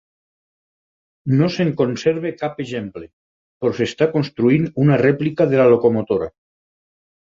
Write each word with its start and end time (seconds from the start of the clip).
No 1.41 1.49
se'n 1.57 1.69
conserva 1.83 2.33
cap 2.41 2.65
exemple, 2.67 3.11
però 3.61 3.77
s'està 3.83 4.11
construint 4.19 4.69
una 4.89 5.01
rèplica 5.07 5.53
de 5.55 5.65
la 5.65 5.73
locomotora. 5.79 6.37